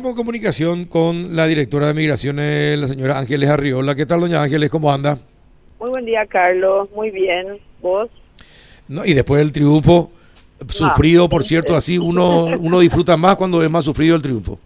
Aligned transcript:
En 0.00 0.14
comunicación 0.14 0.84
con 0.84 1.34
la 1.34 1.48
directora 1.48 1.88
de 1.88 1.94
Migraciones, 1.94 2.78
la 2.78 2.86
señora 2.86 3.18
Ángeles 3.18 3.50
Arriola. 3.50 3.96
¿Qué 3.96 4.06
tal, 4.06 4.20
doña 4.20 4.40
Ángeles? 4.40 4.70
¿Cómo 4.70 4.92
anda? 4.92 5.18
Muy 5.80 5.90
buen 5.90 6.04
día, 6.04 6.24
Carlos. 6.24 6.88
Muy 6.94 7.10
bien. 7.10 7.58
¿Vos? 7.82 8.08
No, 8.86 9.04
y 9.04 9.12
después 9.12 9.40
del 9.40 9.50
triunfo, 9.50 10.12
sufrido, 10.68 11.28
por 11.28 11.42
cierto, 11.42 11.74
así 11.74 11.98
uno, 11.98 12.44
uno 12.44 12.78
disfruta 12.78 13.16
más 13.16 13.34
cuando 13.34 13.60
es 13.60 13.68
más 13.68 13.84
sufrido 13.84 14.14
el 14.14 14.22
triunfo. 14.22 14.60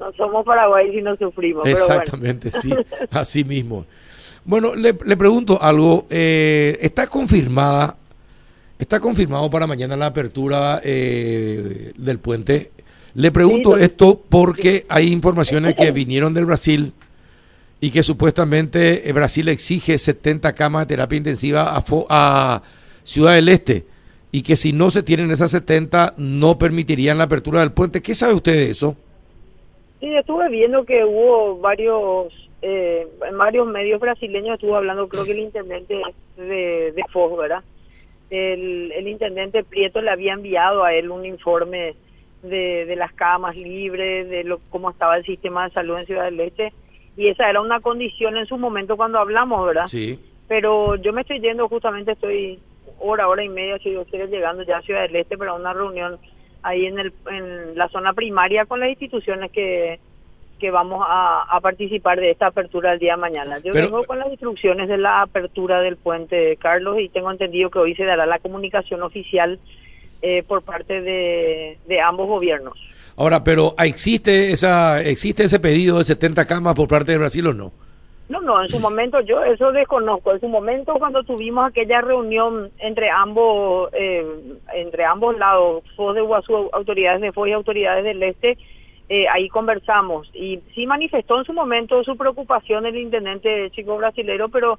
No 0.00 0.12
somos 0.14 0.44
Paraguay 0.44 0.90
si 0.90 1.00
no 1.00 1.14
sufrimos. 1.16 1.64
Exactamente, 1.64 2.50
sí, 2.50 2.74
así 3.12 3.44
mismo. 3.44 3.86
Bueno, 4.44 4.74
le, 4.74 4.98
le 5.06 5.16
pregunto 5.16 5.62
algo. 5.62 6.08
Eh, 6.10 6.76
¿Está 6.80 7.06
confirmada, 7.06 7.96
está 8.80 8.98
confirmado 8.98 9.48
para 9.48 9.68
mañana 9.68 9.94
la 9.96 10.06
apertura 10.06 10.80
eh, 10.82 11.92
del 11.96 12.18
puente? 12.18 12.72
Le 13.14 13.30
pregunto 13.30 13.76
esto 13.76 14.20
porque 14.28 14.86
hay 14.88 15.12
informaciones 15.12 15.74
que 15.74 15.90
vinieron 15.90 16.32
del 16.32 16.46
Brasil 16.46 16.92
y 17.80 17.90
que 17.90 18.02
supuestamente 18.02 19.08
eh, 19.08 19.12
Brasil 19.12 19.48
exige 19.48 19.98
70 19.98 20.54
camas 20.54 20.86
de 20.86 20.94
terapia 20.94 21.18
intensiva 21.18 21.76
a, 21.76 21.84
a 22.08 22.62
Ciudad 23.02 23.34
del 23.34 23.48
Este 23.48 23.84
y 24.30 24.42
que 24.42 24.56
si 24.56 24.72
no 24.72 24.90
se 24.90 25.02
tienen 25.02 25.30
esas 25.30 25.50
70 25.50 26.14
no 26.16 26.58
permitirían 26.58 27.18
la 27.18 27.24
apertura 27.24 27.60
del 27.60 27.72
puente. 27.72 28.00
¿Qué 28.00 28.14
sabe 28.14 28.32
usted 28.32 28.52
de 28.52 28.70
eso? 28.70 28.96
Sí, 30.00 30.14
estuve 30.16 30.48
viendo 30.48 30.84
que 30.84 31.04
hubo 31.04 31.58
varios, 31.58 32.32
eh, 32.62 33.06
en 33.28 33.36
varios 33.36 33.66
medios 33.66 34.00
brasileños 34.00 34.54
estuvo 34.54 34.76
hablando, 34.76 35.06
creo 35.08 35.24
que 35.24 35.32
el 35.32 35.40
intendente 35.40 36.00
de, 36.36 36.92
de 36.92 37.02
Foz, 37.12 37.38
¿verdad? 37.38 37.62
El, 38.30 38.90
el 38.92 39.06
intendente 39.06 39.62
Prieto 39.64 40.00
le 40.00 40.10
había 40.10 40.32
enviado 40.32 40.82
a 40.82 40.94
él 40.94 41.10
un 41.10 41.26
informe 41.26 41.94
de, 42.42 42.84
de 42.86 42.96
las 42.96 43.12
camas 43.12 43.56
libres, 43.56 44.28
de 44.28 44.44
lo, 44.44 44.58
cómo 44.70 44.90
estaba 44.90 45.16
el 45.16 45.24
sistema 45.24 45.64
de 45.68 45.74
salud 45.74 45.98
en 45.98 46.06
Ciudad 46.06 46.24
del 46.24 46.40
Este, 46.40 46.72
y 47.16 47.28
esa 47.28 47.48
era 47.48 47.60
una 47.60 47.80
condición 47.80 48.36
en 48.36 48.46
su 48.46 48.56
momento 48.58 48.96
cuando 48.96 49.18
hablamos, 49.18 49.64
¿verdad? 49.66 49.86
Sí. 49.86 50.18
Pero 50.48 50.96
yo 50.96 51.12
me 51.12 51.20
estoy 51.22 51.40
yendo, 51.40 51.68
justamente 51.68 52.12
estoy 52.12 52.58
hora, 52.98 53.28
hora 53.28 53.42
y 53.44 53.48
media, 53.48 53.78
si 53.78 53.92
yo 53.92 54.04
quiero, 54.04 54.26
llegando 54.26 54.62
ya 54.64 54.78
a 54.78 54.82
Ciudad 54.82 55.02
del 55.02 55.16
Este 55.16 55.36
para 55.38 55.54
una 55.54 55.72
reunión 55.72 56.18
ahí 56.62 56.86
en, 56.86 56.98
el, 56.98 57.12
en 57.30 57.76
la 57.76 57.88
zona 57.88 58.12
primaria 58.12 58.66
con 58.66 58.80
las 58.80 58.88
instituciones 58.90 59.50
que, 59.50 59.98
que 60.60 60.70
vamos 60.70 61.04
a, 61.06 61.42
a 61.42 61.60
participar 61.60 62.20
de 62.20 62.30
esta 62.30 62.46
apertura 62.46 62.92
el 62.92 62.98
día 62.98 63.14
de 63.16 63.20
mañana. 63.20 63.58
Yo 63.58 63.72
Pero- 63.72 63.86
vengo 63.86 64.04
con 64.04 64.18
las 64.18 64.28
instrucciones 64.30 64.88
de 64.88 64.98
la 64.98 65.22
apertura 65.22 65.80
del 65.80 65.96
puente, 65.96 66.56
Carlos, 66.58 66.98
y 67.00 67.08
tengo 67.08 67.30
entendido 67.30 67.70
que 67.70 67.78
hoy 67.80 67.94
se 67.94 68.04
dará 68.04 68.26
la 68.26 68.38
comunicación 68.38 69.02
oficial 69.02 69.58
eh, 70.22 70.42
por 70.46 70.62
parte 70.62 71.00
de, 71.00 71.78
de 71.86 72.00
ambos 72.00 72.28
gobiernos. 72.28 72.78
Ahora, 73.16 73.44
pero 73.44 73.74
¿existe 73.78 74.52
esa 74.52 75.02
existe 75.02 75.44
ese 75.44 75.60
pedido 75.60 75.98
de 75.98 76.04
70 76.04 76.46
camas 76.46 76.74
por 76.74 76.88
parte 76.88 77.12
de 77.12 77.18
Brasil 77.18 77.46
o 77.46 77.52
no? 77.52 77.72
No, 78.28 78.40
no, 78.40 78.62
en 78.62 78.68
su 78.70 78.80
momento 78.80 79.20
yo 79.20 79.44
eso 79.44 79.72
desconozco. 79.72 80.32
En 80.32 80.40
su 80.40 80.48
momento 80.48 80.94
cuando 80.94 81.22
tuvimos 81.22 81.68
aquella 81.68 82.00
reunión 82.00 82.70
entre 82.78 83.10
ambos 83.10 83.90
eh, 83.92 84.24
entre 84.72 85.04
ambos 85.04 85.36
lados, 85.36 85.84
FOS 85.96 86.14
de 86.14 86.20
autoridades 86.72 87.20
de 87.20 87.32
FOS 87.32 87.48
y 87.48 87.52
autoridades 87.52 88.04
del 88.04 88.22
Este, 88.22 88.56
eh, 89.08 89.26
ahí 89.30 89.48
conversamos 89.50 90.30
y 90.32 90.60
sí 90.74 90.86
manifestó 90.86 91.38
en 91.38 91.44
su 91.44 91.52
momento 91.52 92.02
su 92.04 92.16
preocupación 92.16 92.86
el 92.86 92.96
intendente 92.96 93.70
chico 93.72 93.98
brasilero, 93.98 94.48
pero 94.48 94.78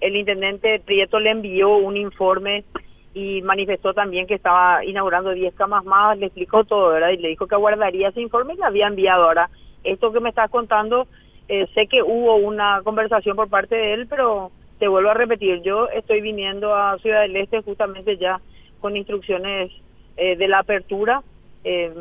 el 0.00 0.16
intendente 0.16 0.80
Prieto 0.80 1.20
le 1.20 1.30
envió 1.30 1.76
un 1.76 1.96
informe 1.98 2.64
y 3.14 3.42
manifestó 3.42 3.94
también 3.94 4.26
que 4.26 4.34
estaba 4.34 4.84
inaugurando 4.84 5.30
10 5.30 5.54
camas 5.54 5.84
más, 5.84 6.18
le 6.18 6.26
explicó 6.26 6.64
todo, 6.64 6.88
¿verdad? 6.90 7.10
Y 7.10 7.18
le 7.18 7.28
dijo 7.28 7.46
que 7.46 7.54
aguardaría 7.54 8.08
ese 8.08 8.20
informe 8.20 8.54
y 8.54 8.56
le 8.56 8.64
había 8.64 8.88
enviado. 8.88 9.24
Ahora, 9.24 9.48
esto 9.84 10.12
que 10.12 10.18
me 10.18 10.30
estás 10.30 10.50
contando, 10.50 11.06
eh, 11.48 11.68
sé 11.74 11.86
que 11.86 12.02
hubo 12.02 12.34
una 12.36 12.82
conversación 12.82 13.36
por 13.36 13.48
parte 13.48 13.76
de 13.76 13.94
él, 13.94 14.06
pero 14.08 14.50
te 14.80 14.88
vuelvo 14.88 15.10
a 15.10 15.14
repetir, 15.14 15.62
yo 15.62 15.88
estoy 15.88 16.20
viniendo 16.20 16.74
a 16.74 16.98
Ciudad 16.98 17.22
del 17.22 17.36
Este 17.36 17.62
justamente 17.62 18.16
ya 18.16 18.40
con 18.80 18.96
instrucciones 18.96 19.70
eh, 20.16 20.36
de 20.36 20.48
la 20.48 20.58
apertura. 20.58 21.22
Eh, 21.62 21.92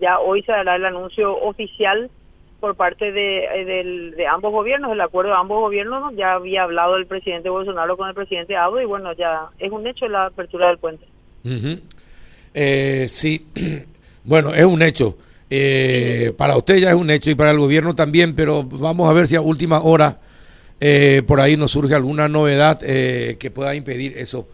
ya 0.00 0.20
hoy 0.20 0.42
se 0.42 0.52
dará 0.52 0.76
el 0.76 0.84
anuncio 0.84 1.36
oficial 1.36 2.10
por 2.60 2.76
parte 2.76 3.10
de, 3.12 3.44
eh, 3.44 3.64
del- 3.64 4.12
de 4.12 4.26
ambos 4.26 4.52
gobiernos, 4.52 4.92
el 4.92 5.00
acuerdo 5.00 5.30
de 5.32 5.36
ambos 5.38 5.58
gobiernos, 5.60 6.00
¿no? 6.00 6.12
ya 6.16 6.34
había 6.34 6.62
hablado 6.64 6.96
el 6.96 7.06
presidente 7.06 7.48
Bolsonaro 7.48 7.96
con 7.96 8.08
el 8.08 8.14
presidente 8.14 8.54
Ado 8.56 8.80
y 8.80 8.84
bueno, 8.84 9.12
ya 9.14 9.48
es 9.58 9.72
un 9.72 9.86
hecho 9.86 10.06
la 10.08 10.26
apertura 10.26 10.68
del 10.68 10.78
puente. 10.78 11.04
Eh, 12.54 13.06
sí, 13.08 13.46
bueno, 14.24 14.54
es 14.54 14.64
un 14.64 14.82
hecho. 14.82 15.16
Eh, 15.48 16.32
para 16.36 16.56
usted 16.56 16.76
ya 16.76 16.90
es 16.90 16.94
un 16.94 17.10
hecho 17.10 17.30
y 17.30 17.34
para 17.34 17.50
el 17.50 17.58
gobierno 17.58 17.94
también, 17.94 18.34
pero 18.36 18.62
vamos 18.62 19.08
a 19.08 19.12
ver 19.12 19.26
si 19.26 19.34
a 19.36 19.40
última 19.40 19.80
hora 19.80 20.20
eh, 20.78 21.22
por 21.26 21.40
ahí 21.40 21.56
nos 21.56 21.72
surge 21.72 21.94
alguna 21.94 22.28
novedad 22.28 22.78
eh, 22.84 23.36
que 23.38 23.50
pueda 23.50 23.74
impedir 23.74 24.12
eso. 24.16 24.46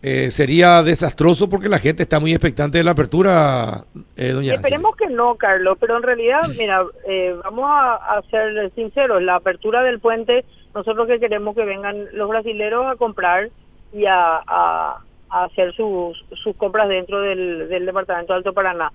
Eh, 0.00 0.30
sería 0.30 0.84
desastroso 0.84 1.48
porque 1.50 1.68
la 1.68 1.78
gente 1.80 2.04
está 2.04 2.20
muy 2.20 2.30
expectante 2.32 2.78
de 2.78 2.84
la 2.84 2.92
apertura, 2.92 3.82
eh, 4.16 4.28
doña 4.30 4.54
Esperemos 4.54 4.94
que 4.94 5.08
no, 5.08 5.34
Carlos, 5.34 5.76
pero 5.80 5.96
en 5.96 6.04
realidad, 6.04 6.42
mira, 6.56 6.84
eh, 7.08 7.34
vamos 7.42 7.64
a, 7.68 7.94
a 7.96 8.22
ser 8.30 8.70
sinceros, 8.76 9.20
la 9.22 9.34
apertura 9.34 9.82
del 9.82 9.98
puente, 9.98 10.44
nosotros 10.72 11.08
que 11.08 11.18
queremos 11.18 11.56
que 11.56 11.64
vengan 11.64 12.06
los 12.12 12.28
brasileros 12.28 12.86
a 12.86 12.94
comprar 12.94 13.50
y 13.92 14.06
a, 14.06 14.36
a- 14.46 15.02
a 15.30 15.44
hacer 15.44 15.74
sus, 15.74 16.24
sus 16.42 16.54
compras 16.56 16.88
dentro 16.88 17.20
del, 17.20 17.68
del 17.68 17.84
departamento 17.84 18.32
de 18.32 18.36
Alto 18.38 18.52
Paraná. 18.54 18.92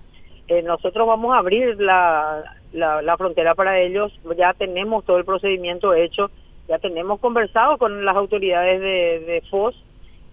Eh, 0.48 0.62
nosotros 0.62 1.06
vamos 1.06 1.34
a 1.34 1.38
abrir 1.38 1.78
la, 1.80 2.42
la, 2.72 3.02
la 3.02 3.16
frontera 3.18 3.54
para 3.54 3.78
ellos, 3.78 4.10
ya 4.38 4.54
tenemos 4.54 5.04
todo 5.04 5.18
el 5.18 5.24
procedimiento 5.26 5.92
hecho, 5.94 6.30
ya 6.66 6.78
tenemos 6.78 7.20
conversado 7.20 7.76
con 7.76 8.04
las 8.06 8.16
autoridades 8.16 8.80
de, 8.80 9.20
de 9.32 9.42
FOS 9.50 9.76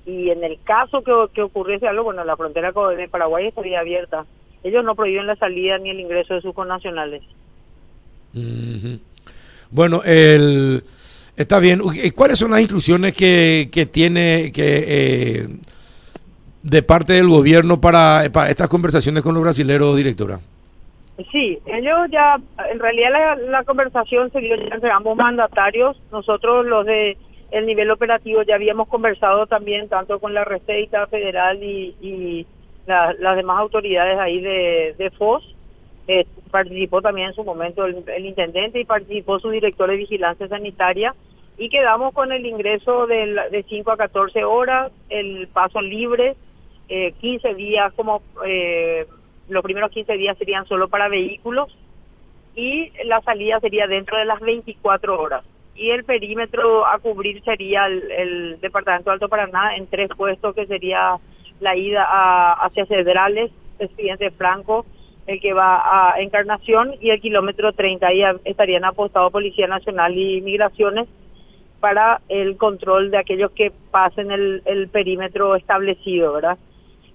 y 0.05 0.29
en 0.29 0.43
el 0.43 0.59
caso 0.63 1.03
que, 1.03 1.11
que 1.33 1.43
ocurriese 1.43 1.87
algo, 1.87 2.03
bueno, 2.03 2.23
la 2.23 2.37
frontera 2.37 2.73
con 2.73 2.95
Paraguay 3.09 3.47
estaría 3.47 3.79
abierta. 3.79 4.25
Ellos 4.63 4.83
no 4.83 4.95
prohíben 4.95 5.27
la 5.27 5.35
salida 5.35 5.77
ni 5.77 5.89
el 5.89 5.99
ingreso 5.99 6.33
de 6.35 6.41
sus 6.41 6.53
connacionales. 6.53 7.23
Bueno, 9.71 10.01
el, 10.05 10.83
está 11.35 11.59
bien. 11.59 11.81
¿Y 11.93 12.11
¿Cuáles 12.11 12.39
son 12.39 12.51
las 12.51 12.61
instrucciones 12.61 13.13
que, 13.15 13.69
que 13.71 13.85
tiene 13.85 14.51
que 14.53 14.83
eh, 14.87 15.47
de 16.63 16.83
parte 16.83 17.13
del 17.13 17.27
gobierno 17.27 17.81
para, 17.81 18.29
para 18.31 18.49
estas 18.49 18.67
conversaciones 18.69 19.23
con 19.23 19.33
los 19.33 19.43
brasileros, 19.43 19.95
directora? 19.97 20.39
Sí, 21.31 21.59
ellos 21.65 21.97
ya, 22.11 22.39
en 22.71 22.79
realidad 22.79 23.09
la, 23.11 23.35
la 23.35 23.63
conversación 23.63 24.31
se 24.31 24.39
dio 24.39 24.55
entre 24.55 24.89
ambos 24.91 25.15
mandatarios. 25.17 25.99
Nosotros 26.11 26.65
los 26.65 26.85
de 26.85 27.17
el 27.51 27.65
nivel 27.65 27.91
operativo 27.91 28.43
ya 28.43 28.55
habíamos 28.55 28.87
conversado 28.87 29.45
también 29.45 29.89
tanto 29.89 30.19
con 30.19 30.33
la 30.33 30.45
Receita 30.45 31.05
Federal 31.07 31.61
y, 31.61 32.47
la- 32.87 33.13
las 33.19 33.35
demás 33.35 33.59
autoridades 33.59 34.17
ahí 34.19 34.41
de, 34.41 34.95
de 34.97 35.11
FOS. 35.11 35.43
Eh, 36.07 36.25
participó 36.49 37.01
también 37.01 37.27
en 37.27 37.33
su 37.35 37.43
momento 37.43 37.85
el, 37.85 38.03
el 38.07 38.25
intendente 38.25 38.79
y 38.79 38.85
participó 38.85 39.39
su 39.39 39.49
director 39.51 39.89
de 39.89 39.97
vigilancia 39.97 40.47
sanitaria 40.47 41.13
y 41.57 41.69
quedamos 41.69 42.13
con 42.13 42.31
el 42.31 42.45
ingreso 42.45 43.05
del- 43.05 43.39
de 43.51 43.63
5 43.69 43.91
a 43.91 43.97
14 43.97 44.43
horas, 44.43 44.91
el 45.09 45.47
paso 45.49 45.79
libre, 45.81 46.35
eh, 46.89 47.13
15 47.21 47.53
días 47.53 47.93
como 47.93 48.21
eh, 48.45 49.05
los 49.47 49.63
primeros 49.63 49.91
15 49.91 50.13
días 50.13 50.37
serían 50.37 50.65
solo 50.65 50.87
para 50.87 51.07
vehículos 51.07 51.69
y 52.55 52.91
la 53.05 53.21
salida 53.21 53.59
sería 53.59 53.87
dentro 53.87 54.17
de 54.17 54.25
las 54.25 54.39
24 54.39 55.19
horas. 55.21 55.43
Y 55.75 55.91
el 55.91 56.03
perímetro 56.03 56.85
a 56.85 56.99
cubrir 56.99 57.43
sería 57.43 57.87
el, 57.87 58.11
el 58.11 58.59
departamento 58.61 59.09
de 59.09 59.13
Alto 59.13 59.29
Paraná 59.29 59.75
en 59.75 59.87
tres 59.87 60.09
puestos, 60.15 60.53
que 60.53 60.65
sería 60.67 61.17
la 61.59 61.75
ida 61.75 62.03
a, 62.03 62.53
hacia 62.65 62.85
Cedrales, 62.85 63.51
presidente 63.77 64.31
Franco, 64.31 64.85
el 65.27 65.39
que 65.39 65.53
va 65.53 65.81
a 66.11 66.19
Encarnación 66.19 66.95
y 66.99 67.09
el 67.11 67.21
kilómetro 67.21 67.71
30. 67.73 68.07
Ahí 68.07 68.21
estarían 68.43 68.83
apostados 68.83 69.31
Policía 69.31 69.67
Nacional 69.67 70.17
y 70.17 70.41
Migraciones 70.41 71.07
para 71.79 72.21
el 72.29 72.57
control 72.57 73.11
de 73.11 73.17
aquellos 73.17 73.51
que 73.51 73.71
pasen 73.91 74.31
el, 74.31 74.61
el 74.65 74.87
perímetro 74.89 75.55
establecido, 75.55 76.33
¿verdad? 76.33 76.57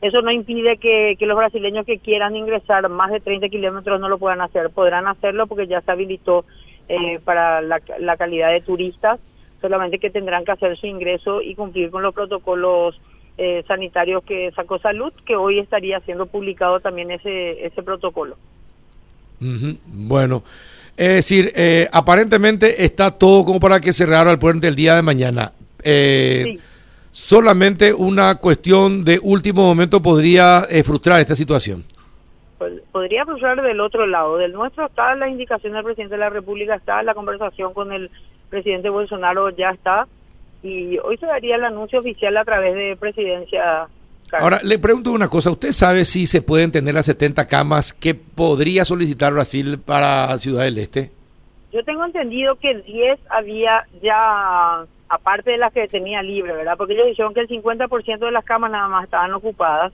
Eso 0.01 0.21
no 0.23 0.31
impide 0.31 0.77
que, 0.77 1.17
que 1.19 1.27
los 1.27 1.37
brasileños 1.37 1.87
que 1.87 1.99
quieran 1.99 2.37
ingresar 2.37 2.89
más 2.89 3.11
de 3.11 3.21
30 3.21 3.49
kilómetros 3.49 3.99
no 3.99 4.09
lo 4.09 4.19
puedan 4.19 4.41
hacer. 4.41 4.71
Podrán 4.71 5.07
hacerlo 5.07 5.47
porque 5.47 5.67
ya 5.67 5.81
se 5.81 5.91
habilitó 5.91 6.45
eh, 6.89 7.21
para 7.25 7.61
la, 7.63 7.81
la 7.99 8.17
calidad 8.17 8.51
de 8.53 8.61
turistas, 8.61 9.21
solamente 9.61 9.99
que 9.99 10.11
tendrán 10.11 10.45
que 10.45 10.53
hacer 10.53 10.77
su 10.77 10.87
ingreso 10.87 11.43
y 11.43 11.55
cumplir 11.55 11.91
con 11.91 12.03
los 12.03 12.15
protocolos 12.15 13.01
eh, 13.39 13.65
sanitarios 13.67 14.23
que 14.25 14.51
sacó 14.53 14.79
Salud, 14.79 15.13
que 15.27 15.37
hoy 15.37 15.59
estaría 15.59 16.01
siendo 16.01 16.27
publicado 16.27 16.81
también 16.81 17.11
ese, 17.11 17.67
ese 17.67 17.83
protocolo. 17.83 18.37
Bueno, 19.39 20.43
es 20.97 21.09
decir, 21.09 21.53
eh, 21.55 21.89
aparentemente 21.93 22.85
está 22.85 23.11
todo 23.11 23.45
como 23.45 23.61
para 23.61 23.81
que 23.81 23.93
cerrara 23.93 24.33
el 24.33 24.39
puente 24.39 24.69
el 24.69 24.75
día 24.75 24.95
de 24.95 25.03
mañana. 25.03 25.53
Eh, 25.83 26.43
Sí. 26.47 26.61
Solamente 27.19 27.95
una 27.95 28.35
cuestión 28.35 29.03
de 29.03 29.19
último 29.23 29.63
momento 29.63 30.03
podría 30.03 30.67
eh, 30.69 30.83
frustrar 30.85 31.19
esta 31.19 31.35
situación. 31.35 31.83
Pues, 32.59 32.81
podría 32.91 33.25
cruzar 33.25 33.61
del 33.61 33.81
otro 33.81 34.07
lado. 34.07 34.39
Del 34.39 34.53
nuestro 34.53 34.87
está 34.87 35.15
la 35.15 35.29
indicación 35.29 35.75
del 35.75 35.85
presidente 35.85 36.15
de 36.15 36.21
la 36.21 36.31
República, 36.31 36.75
está 36.75 37.03
la 37.03 37.15
conversación 37.15 37.75
con 37.75 37.93
el 37.93 38.11
presidente 38.49 38.89
Bolsonaro, 38.89 39.51
ya 39.51 39.71
está. 39.71 40.07
Y 40.63 40.99
hoy 40.99 41.19
se 41.19 41.27
daría 41.27 41.57
el 41.57 41.65
anuncio 41.65 41.99
oficial 41.99 42.37
a 42.37 42.45
través 42.45 42.75
de 42.75 42.97
presidencia. 42.97 43.87
Ahora, 44.33 44.61
le 44.63 44.79
pregunto 44.79 45.13
una 45.13 45.29
cosa. 45.29 45.51
¿Usted 45.51 45.73
sabe 45.73 46.05
si 46.05 46.27
se 46.27 46.43
pueden 46.43 46.73
tener 46.73 46.95
las 46.95 47.07
70 47.07 47.47
camas 47.47 47.93
que 47.93 48.15
podría 48.15 48.85
solicitar 48.85 49.33
Brasil 49.33 49.79
para 49.79 50.37
Ciudad 50.39 50.65
del 50.65 50.79
Este? 50.79 51.13
Yo 51.73 51.85
tengo 51.85 52.05
entendido 52.05 52.57
que 52.57 52.75
10 52.75 53.21
había 53.29 53.87
ya, 54.03 54.85
aparte 55.09 55.53
de 55.53 55.59
las 55.59 55.73
que 55.73 55.87
tenía 55.89 56.23
libre, 56.23 56.55
¿verdad? 56.55 56.77
Porque 56.77 56.95
ellos 56.95 57.07
dijeron 57.07 57.35
que 57.35 57.41
el 57.41 57.49
50% 57.49 58.19
de 58.19 58.31
las 58.31 58.45
camas 58.45 58.71
nada 58.71 58.89
más 58.89 59.05
estaban 59.05 59.33
ocupadas 59.35 59.93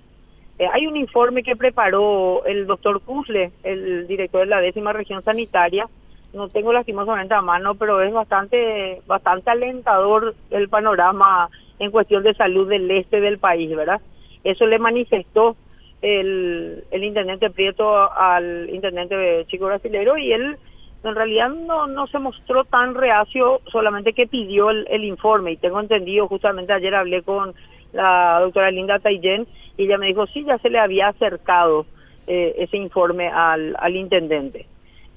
eh, 0.63 0.69
hay 0.73 0.87
un 0.87 0.97
informe 0.97 1.43
que 1.43 1.57
preparó 1.57 2.45
el 2.45 2.67
doctor 2.67 3.01
Kuzle, 3.01 3.51
el 3.65 4.07
director 4.07 4.43
de 4.43 4.47
la 4.47 4.61
décima 4.61 4.93
región 4.93 5.23
sanitaria. 5.25 5.89
No 6.33 6.49
tengo 6.49 6.73
lastimosamente 6.73 7.35
a 7.35 7.43
mano, 7.43 7.75
pero 7.75 8.01
es 8.01 8.13
bastante, 8.13 9.03
bastante 9.07 9.51
alentador 9.51 10.35
el 10.51 10.69
panorama 10.69 11.49
en 11.79 11.91
cuestión 11.91 12.23
de 12.23 12.35
salud 12.35 12.69
del 12.69 12.91
este 12.91 13.21
del 13.21 13.39
país, 13.39 13.75
¿verdad? 13.75 14.01
Eso 14.45 14.67
le 14.67 14.79
manifestó 14.79 15.57
el, 16.01 16.85
el 16.91 17.05
intendente 17.05 17.51
Prieto 17.51 18.13
al 18.13 18.71
intendente 18.71 19.45
Chico 19.49 19.67
Brasilero 19.67 20.17
y 20.17 20.33
él 20.33 20.57
en 21.03 21.15
realidad 21.17 21.49
no, 21.49 21.89
no 21.89 22.07
se 22.07 22.21
mostró 22.21 22.63
tan 22.65 22.95
reacio, 22.95 23.61
solamente 23.73 24.13
que 24.13 24.29
pidió 24.29 24.71
el, 24.71 24.87
el 24.89 25.05
informe. 25.05 25.53
Y 25.53 25.57
tengo 25.57 25.81
entendido, 25.81 26.29
justamente 26.29 26.73
ayer 26.73 26.95
hablé 26.95 27.23
con 27.23 27.53
la 27.93 28.39
doctora 28.41 28.71
Linda 28.71 28.99
Taillén, 28.99 29.47
y 29.77 29.85
ella 29.85 29.99
me 29.99 30.07
dijo, 30.07 30.27
sí, 30.27 30.45
ya 30.45 30.59
se 30.59 30.71
le 30.71 30.79
había 30.79 31.09
acercado 31.09 31.87
eh, 32.27 32.55
ese 32.59 32.77
informe 32.77 33.29
al, 33.29 33.77
al 33.79 33.97
intendente. 33.97 34.67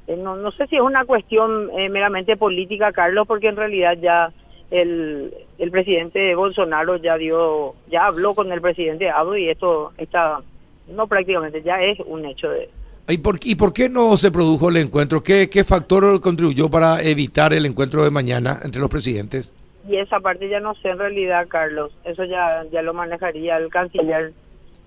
Eh, 0.07 0.17
no, 0.17 0.35
no 0.35 0.51
sé 0.51 0.67
si 0.67 0.75
es 0.75 0.81
una 0.81 1.05
cuestión 1.05 1.69
eh, 1.77 1.89
meramente 1.89 2.37
política, 2.37 2.91
Carlos, 2.91 3.27
porque 3.27 3.47
en 3.47 3.55
realidad 3.55 3.97
ya 4.01 4.31
el, 4.71 5.33
el 5.57 5.71
presidente 5.71 6.35
Bolsonaro 6.35 6.97
ya 6.97 7.17
dio, 7.17 7.75
ya 7.89 8.05
habló 8.05 8.33
con 8.33 8.51
el 8.51 8.61
presidente 8.61 9.09
Abdo 9.09 9.37
y 9.37 9.49
esto 9.49 9.93
está, 9.97 10.41
no 10.87 11.07
prácticamente, 11.07 11.61
ya 11.63 11.75
es 11.77 11.99
un 12.05 12.25
hecho 12.25 12.49
de... 12.49 12.69
¿Y 13.07 13.19
por, 13.19 13.37
¿Y 13.43 13.55
por 13.55 13.71
qué 13.71 13.87
no 13.87 14.17
se 14.17 14.31
produjo 14.31 14.69
el 14.69 14.77
encuentro? 14.77 15.21
¿Qué, 15.21 15.47
¿Qué 15.47 15.63
factor 15.63 16.19
contribuyó 16.21 16.69
para 16.69 17.03
evitar 17.03 17.53
el 17.53 17.67
encuentro 17.67 18.03
de 18.03 18.09
mañana 18.09 18.59
entre 18.63 18.81
los 18.81 18.89
presidentes? 18.89 19.53
Y 19.87 19.97
esa 19.97 20.19
parte 20.19 20.49
ya 20.49 20.59
no 20.59 20.73
sé 20.75 20.89
en 20.89 20.99
realidad, 20.99 21.47
Carlos. 21.47 21.91
Eso 22.03 22.23
ya, 22.25 22.63
ya 22.71 22.81
lo 22.81 22.93
manejaría 22.93 23.57
el 23.57 23.69
canciller. 23.69 24.33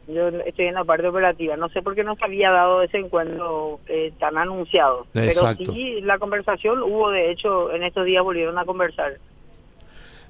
Yo 0.09 0.29
estoy 0.29 0.67
en 0.67 0.75
la 0.75 0.85
parte 0.85 1.07
operativa. 1.07 1.57
No 1.57 1.69
sé 1.69 1.83
por 1.83 1.95
qué 1.95 2.03
no 2.03 2.17
se 2.17 2.25
había 2.25 2.51
dado 2.51 2.83
ese 2.83 2.99
encuentro 2.99 3.79
eh, 3.87 4.13
tan 4.19 4.39
anunciado. 4.39 5.07
Pero 5.13 5.55
sí, 5.57 6.01
la 6.01 6.19
conversación 6.19 6.83
hubo, 6.83 7.11
de 7.11 7.31
hecho, 7.31 7.73
en 7.73 7.85
estos 7.85 8.07
días 8.07 8.25
volvieron 8.25 8.59
a 8.59 8.65
conversar. 8.65 9.19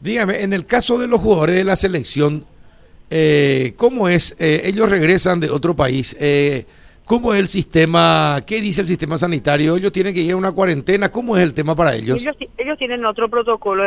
Dígame, 0.00 0.42
en 0.42 0.52
el 0.52 0.66
caso 0.66 0.98
de 0.98 1.08
los 1.08 1.20
jugadores 1.20 1.56
de 1.56 1.64
la 1.64 1.76
selección, 1.76 2.44
eh, 3.10 3.74
¿cómo 3.76 4.08
es? 4.08 4.36
Eh, 4.38 4.62
ellos 4.64 4.90
regresan 4.90 5.40
de 5.40 5.50
otro 5.50 5.74
país. 5.74 6.16
Eh, 6.20 6.66
¿Cómo 7.08 7.32
es 7.32 7.40
el 7.40 7.46
sistema? 7.46 8.42
¿Qué 8.46 8.60
dice 8.60 8.82
el 8.82 8.86
sistema 8.86 9.16
sanitario? 9.16 9.74
¿Ellos 9.74 9.92
tienen 9.92 10.12
que 10.12 10.20
ir 10.20 10.32
a 10.32 10.36
una 10.36 10.52
cuarentena? 10.52 11.10
¿Cómo 11.10 11.38
es 11.38 11.42
el 11.42 11.54
tema 11.54 11.74
para 11.74 11.94
ellos? 11.94 12.20
Ellos, 12.58 12.76
tienen 12.76 13.06
otro 13.06 13.30
protocolo, 13.30 13.82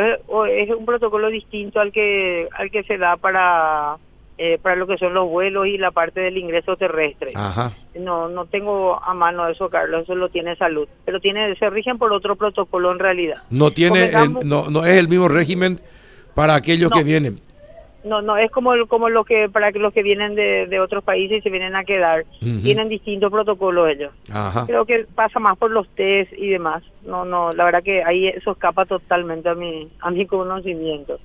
es, 0.46 0.70
un 0.76 0.84
protocolo 0.84 1.28
distinto 1.28 1.78
al 1.78 1.92
que 1.92 2.48
al 2.58 2.72
que 2.72 2.82
se 2.82 2.98
da 2.98 3.16
para 3.16 3.96
eh, 4.38 4.58
para 4.60 4.74
lo 4.74 4.88
que 4.88 4.98
son 4.98 5.14
los 5.14 5.30
vuelos 5.30 5.68
y 5.68 5.78
la 5.78 5.92
parte 5.92 6.20
del 6.20 6.36
ingreso 6.36 6.76
terrestre. 6.76 7.30
Ajá. 7.36 7.70
No 7.94 8.28
no 8.28 8.46
tengo 8.46 9.00
a 9.00 9.14
mano 9.14 9.46
eso, 9.46 9.70
Carlos, 9.70 10.02
eso 10.02 10.16
lo 10.16 10.28
tiene 10.28 10.56
salud, 10.56 10.88
pero 11.04 11.20
tiene 11.20 11.54
se 11.54 11.70
rigen 11.70 11.98
por 11.98 12.12
otro 12.12 12.34
protocolo 12.34 12.90
en 12.90 12.98
realidad. 12.98 13.36
No 13.50 13.70
tiene 13.70 14.10
no 14.42 14.68
no 14.68 14.84
es 14.84 14.96
el 14.96 15.06
mismo 15.06 15.28
régimen 15.28 15.80
para 16.34 16.56
aquellos 16.56 16.90
que 16.90 17.04
vienen. 17.04 17.38
No, 18.04 18.20
no, 18.20 18.36
es 18.36 18.50
como, 18.50 18.72
como 18.88 19.08
lo 19.08 19.24
que 19.24 19.48
para 19.48 19.70
los 19.70 19.92
que 19.92 20.02
vienen 20.02 20.34
de, 20.34 20.66
de 20.66 20.80
otros 20.80 21.04
países 21.04 21.38
y 21.38 21.40
se 21.40 21.50
vienen 21.50 21.76
a 21.76 21.84
quedar. 21.84 22.24
Tienen 22.40 22.88
distintos 22.88 23.30
protocolos 23.30 23.88
ellos. 23.88 24.12
Creo 24.66 24.84
que 24.84 25.06
pasa 25.14 25.38
más 25.38 25.56
por 25.56 25.70
los 25.70 25.88
test 25.90 26.32
y 26.32 26.48
demás. 26.48 26.82
No, 27.04 27.24
no, 27.24 27.52
la 27.52 27.64
verdad 27.64 27.82
que 27.82 28.02
ahí 28.02 28.26
eso 28.26 28.52
escapa 28.52 28.84
totalmente 28.86 29.48
a 29.48 29.54
mi, 29.54 29.88
a 30.00 30.10
mi 30.10 30.26
conocimiento. 30.26 31.20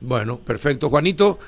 Bueno, 0.00 0.38
perfecto. 0.38 0.88
Juanito, 0.88 1.38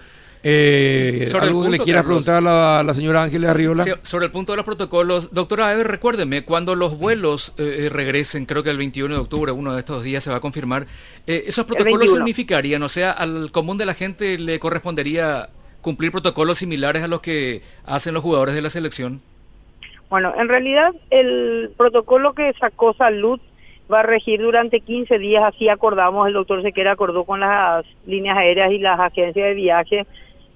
eh, 0.47 1.27
¿Algo 1.41 1.65
que 1.65 1.71
le 1.71 1.79
quiera 1.79 2.03
preguntar 2.03 2.47
a 2.47 2.83
la, 2.83 2.95
señora 2.95 3.23
Ángeles 3.23 3.49
Arriola? 3.49 3.85
sobre 4.03 4.27
el 4.27 4.31
punto 4.33 4.53
de 4.53 4.57
los 4.57 4.67
protocolos. 4.67 5.33
Doctora 5.33 5.73
Ever, 5.73 5.87
recuérdeme, 5.87 6.45
cuando 6.45 6.75
los 6.75 6.99
vuelos 6.99 7.55
eh, 7.57 7.87
eh, 7.87 7.89
regresen, 7.89 8.45
creo 8.45 8.63
que 8.63 8.69
el 8.69 8.77
21 8.77 9.15
de 9.15 9.21
octubre, 9.21 9.53
uno 9.53 9.73
de 9.73 9.79
estos 9.81 10.03
días 10.03 10.23
se 10.23 10.31
va 10.31 10.37
a 10.37 10.41
confirmar, 10.41 10.87
eh, 11.27 11.45
¿esos 11.47 11.65
protocolos 11.65 12.11
significarían? 12.11 12.83
O 12.83 12.91
sea, 12.91 13.13
¿al 13.13 13.51
común 13.53 13.79
de 13.79 13.87
la 13.87 13.95
gente 13.95 14.39
le 14.39 14.59
correspondería 14.59 15.49
cumplir 15.81 16.13
protocolos 16.13 16.59
similares 16.59 17.03
a 17.03 17.09
los 17.09 17.21
que 17.21 17.63
hacen 17.87 18.13
los 18.13 18.23
jugadores 18.23 18.55
de 18.55 18.61
la 18.61 18.69
selección? 18.69 19.23
Bueno, 20.11 20.35
en 20.39 20.49
realidad 20.49 20.93
el 21.09 21.71
protocolo 21.75 22.35
que 22.35 22.53
sacó 22.61 22.93
Salud 22.93 23.41
va 23.91 24.01
a 24.01 24.03
regir 24.03 24.41
durante 24.41 24.81
15 24.81 25.19
días, 25.19 25.43
así 25.43 25.71
acordamos, 25.71 26.27
el 26.27 26.35
doctor 26.35 26.63
Sequera 26.63 26.93
acordó 26.93 27.25
con 27.25 27.41
las 27.41 27.87
líneas 28.07 28.37
aéreas 28.37 28.71
y 28.73 28.79
las 28.79 29.01
agencias 29.01 29.47
de 29.47 29.55
viaje 29.55 30.07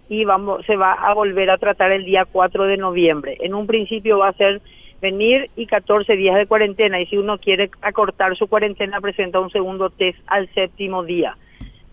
y 0.08 0.24
vamos 0.24 0.64
se 0.66 0.76
va 0.76 0.92
a 0.92 1.12
volver 1.14 1.50
a 1.50 1.58
tratar 1.58 1.92
el 1.92 2.04
día 2.04 2.24
4 2.24 2.64
de 2.64 2.76
noviembre. 2.76 3.36
En 3.40 3.54
un 3.54 3.66
principio 3.66 4.18
va 4.18 4.28
a 4.28 4.32
ser 4.32 4.60
venir 5.00 5.50
y 5.56 5.66
14 5.66 6.16
días 6.16 6.36
de 6.36 6.46
cuarentena 6.46 7.00
y 7.00 7.06
si 7.06 7.16
uno 7.16 7.38
quiere 7.38 7.70
acortar 7.82 8.36
su 8.36 8.48
cuarentena 8.48 9.00
presenta 9.00 9.40
un 9.40 9.50
segundo 9.50 9.90
test 9.90 10.18
al 10.26 10.48
séptimo 10.54 11.04
día. 11.04 11.36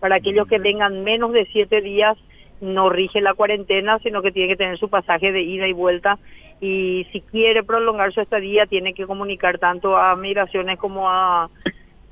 Para 0.00 0.16
aquellos 0.16 0.46
que 0.46 0.58
vengan 0.58 1.04
menos 1.04 1.32
de 1.32 1.46
7 1.52 1.80
días 1.82 2.16
no 2.60 2.88
rige 2.88 3.20
la 3.20 3.34
cuarentena, 3.34 3.98
sino 4.02 4.22
que 4.22 4.32
tiene 4.32 4.48
que 4.48 4.56
tener 4.56 4.78
su 4.78 4.88
pasaje 4.88 5.30
de 5.30 5.42
ida 5.42 5.68
y 5.68 5.72
vuelta 5.72 6.18
y 6.60 7.06
si 7.12 7.20
quiere 7.20 7.62
prolongar 7.62 8.12
su 8.12 8.20
estadía 8.20 8.66
tiene 8.66 8.94
que 8.94 9.06
comunicar 9.06 9.58
tanto 9.58 9.96
a 9.96 10.16
migraciones 10.16 10.78
como 10.78 11.10
a 11.10 11.50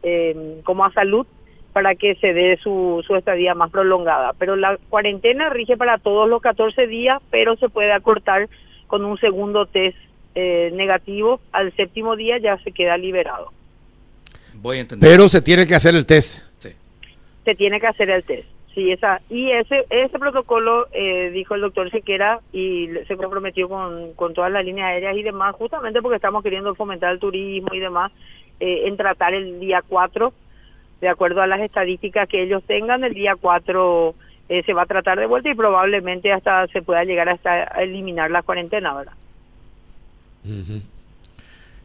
eh, 0.03 0.61
como 0.65 0.85
a 0.85 0.93
salud 0.93 1.27
para 1.75 1.97
que 1.97 2.15
se 2.15 2.33
dé 2.33 2.57
su, 2.63 3.03
su 3.05 3.17
estadía 3.17 3.57
más 3.57 3.69
prolongada. 3.69 4.33
Pero 4.39 4.55
la 4.55 4.79
cuarentena 4.89 5.51
rige 5.51 5.77
para 5.77 5.99
todos 5.99 6.29
los 6.29 6.41
14 6.41 6.87
días, 6.87 7.21
pero 7.33 7.57
se 7.57 7.69
puede 7.69 7.93
acortar 7.93 8.49
con 8.87 9.05
un 9.05 9.19
segundo 9.19 9.67
test 9.67 9.99
eh, 10.37 10.71
negativo. 10.73 11.41
Al 11.51 11.75
séptimo 11.75 12.15
día 12.15 12.39
ya 12.39 12.57
se 12.59 12.71
queda 12.71 12.97
liberado. 12.97 13.53
Voy 14.55 14.79
a 14.79 14.81
entender. 14.83 15.11
Pero 15.11 15.29
se 15.29 15.43
tiene 15.43 15.67
que 15.67 15.75
hacer 15.75 15.97
el 15.97 16.07
test. 16.07 16.45
Sí. 16.61 16.71
Se 17.45 17.57
tiene 17.57 17.81
que 17.81 17.89
hacer 17.89 18.09
el 18.09 18.23
test. 18.23 18.47
Sí, 18.73 18.93
esa, 18.93 19.21
y 19.29 19.51
ese, 19.51 19.85
ese 19.91 20.19
protocolo, 20.21 20.87
eh, 20.93 21.31
dijo 21.31 21.57
el 21.57 21.61
doctor 21.61 21.91
Sequera, 21.91 22.39
y 22.53 22.89
se 23.09 23.17
comprometió 23.17 23.69
con, 23.69 24.15
con 24.15 24.33
todas 24.33 24.53
las 24.53 24.65
líneas 24.65 24.91
aéreas 24.91 25.17
y 25.17 25.25
demás, 25.25 25.57
justamente 25.57 26.01
porque 26.01 26.17
estamos 26.17 26.43
queriendo 26.45 26.75
fomentar 26.77 27.13
el 27.13 27.19
turismo 27.19 27.73
y 27.73 27.81
demás, 27.81 28.13
eh, 28.61 28.83
en 28.87 28.97
tratar 28.97 29.35
el 29.35 29.59
día 29.59 29.83
4 29.87 30.33
de 31.01 31.09
acuerdo 31.09 31.43
a 31.43 31.47
las 31.47 31.61
estadísticas 31.61 32.29
que 32.29 32.43
ellos 32.43 32.63
tengan, 32.67 33.05
el 33.05 33.15
día 33.15 33.35
4 33.41 34.15
eh, 34.49 34.63
se 34.65 34.73
va 34.73 34.83
a 34.83 34.87
tratar 34.87 35.19
de 35.19 35.27
vuelta 35.27 35.51
y 35.51 35.55
probablemente 35.55 36.33
hasta 36.33 36.67
se 36.69 36.83
pueda 36.83 37.05
llegar 37.05 37.29
hasta 37.29 37.51
a 37.51 37.83
eliminar 37.83 38.31
la 38.31 38.43
cuarentena, 38.43 38.95
¿verdad? 38.95 39.13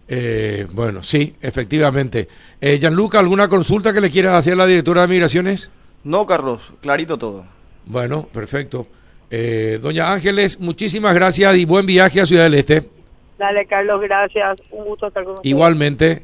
Eh, 0.08 0.68
bueno, 0.72 1.04
sí, 1.04 1.36
efectivamente. 1.42 2.28
Eh, 2.60 2.78
Gianluca, 2.80 3.20
¿alguna 3.20 3.48
consulta 3.48 3.94
que 3.94 4.02
le 4.02 4.10
quiera 4.10 4.38
hacer 4.38 4.54
a 4.54 4.58
la 4.58 4.66
directora 4.66 5.02
de 5.02 5.08
Migraciones? 5.08 5.70
No, 6.04 6.26
Carlos, 6.26 6.74
clarito 6.82 7.18
todo. 7.18 7.46
Bueno, 7.86 8.28
perfecto. 8.34 8.88
Eh, 9.32 9.80
doña 9.82 10.12
Ángeles, 10.12 10.60
muchísimas 10.60 11.14
gracias 11.14 11.56
y 11.56 11.66
buen 11.66 11.86
viaje 11.86 12.22
a 12.22 12.26
Ciudad 12.26 12.44
del 12.44 12.56
Este. 12.56 12.90
Dale, 13.38 13.66
Carlos, 13.68 14.02
gracias. 14.02 14.60
Un 14.72 14.86
gusto 14.86 15.08
estar 15.08 15.24
con 15.24 15.36
Igualmente. 15.44 16.24